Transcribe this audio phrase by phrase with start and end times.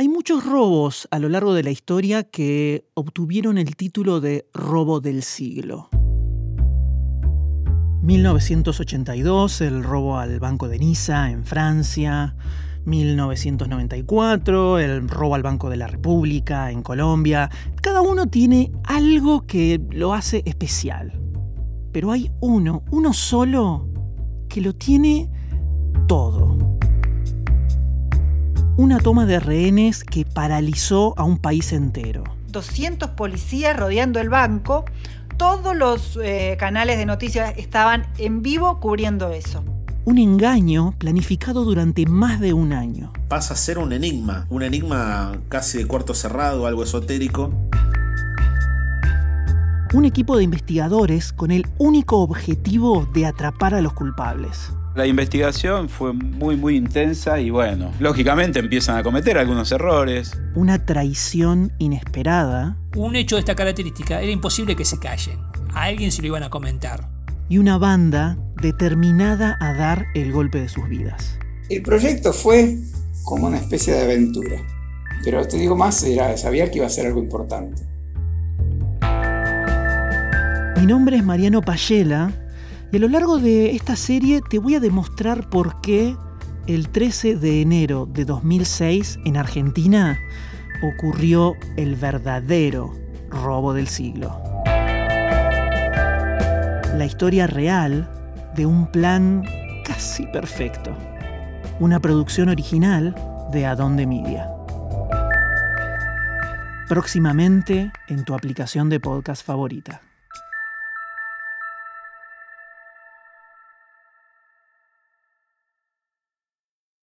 [0.00, 5.02] Hay muchos robos a lo largo de la historia que obtuvieron el título de robo
[5.02, 5.90] del siglo.
[8.00, 12.34] 1982, el robo al Banco de Niza en Francia.
[12.86, 17.50] 1994, el robo al Banco de la República en Colombia.
[17.82, 21.20] Cada uno tiene algo que lo hace especial.
[21.92, 23.86] Pero hay uno, uno solo,
[24.48, 25.30] que lo tiene
[26.08, 26.39] todo.
[28.80, 32.24] Una toma de rehenes que paralizó a un país entero.
[32.48, 34.86] 200 policías rodeando el banco.
[35.36, 39.62] Todos los eh, canales de noticias estaban en vivo cubriendo eso
[40.06, 43.12] un engaño planificado durante más de un año.
[43.28, 47.52] Pasa a ser un enigma, un enigma casi de cuarto cerrado, algo esotérico.
[49.92, 54.72] Un equipo de investigadores con el único objetivo de atrapar a los culpables.
[54.96, 60.36] La investigación fue muy muy intensa y bueno, lógicamente empiezan a cometer algunos errores.
[60.56, 62.76] Una traición inesperada.
[62.96, 65.38] Un hecho de esta característica era imposible que se callen.
[65.74, 67.08] A alguien se lo iban a comentar.
[67.48, 71.38] Y una banda determinada a dar el golpe de sus vidas.
[71.68, 72.76] El proyecto fue
[73.22, 74.56] como una especie de aventura,
[75.22, 77.80] pero te digo más, era, sabía que iba a ser algo importante.
[80.80, 82.32] Mi nombre es Mariano Payela
[82.92, 86.16] y a lo largo de esta serie te voy a demostrar por qué
[86.66, 90.18] el 13 de enero de 2006 en Argentina
[90.82, 92.92] ocurrió el verdadero
[93.30, 94.42] robo del siglo.
[96.96, 98.10] La historia real
[98.56, 99.44] de un plan
[99.84, 100.96] casi perfecto.
[101.78, 103.14] Una producción original
[103.52, 104.50] de Adonde Media.
[106.88, 110.09] Próximamente en tu aplicación de podcast favorita.